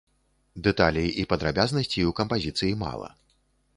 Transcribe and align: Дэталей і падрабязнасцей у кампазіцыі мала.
Дэталей 0.67 1.09
і 1.23 1.27
падрабязнасцей 1.33 2.07
у 2.13 2.17
кампазіцыі 2.21 2.73
мала. 2.85 3.09